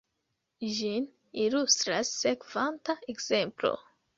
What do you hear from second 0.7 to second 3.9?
Ĝin ilustras sekvanta ekzemplo.